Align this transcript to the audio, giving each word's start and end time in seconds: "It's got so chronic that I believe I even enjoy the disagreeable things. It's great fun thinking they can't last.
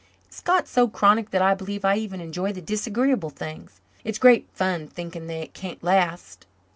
"It's 0.27 0.41
got 0.41 0.67
so 0.67 0.87
chronic 0.87 1.29
that 1.29 1.43
I 1.43 1.53
believe 1.53 1.85
I 1.85 1.95
even 1.97 2.21
enjoy 2.21 2.53
the 2.53 2.59
disagreeable 2.59 3.29
things. 3.29 3.81
It's 4.03 4.17
great 4.17 4.49
fun 4.51 4.87
thinking 4.87 5.27
they 5.27 5.45
can't 5.53 5.83
last. 5.83 6.47